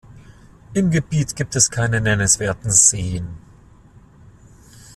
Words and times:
Im 0.73 0.89
Gebiet 0.89 1.35
gibt 1.35 1.55
es 1.55 1.69
keine 1.69 2.01
nennenswerten 2.01 2.71
Seen. 2.71 3.37